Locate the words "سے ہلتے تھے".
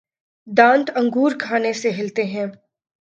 1.73-2.45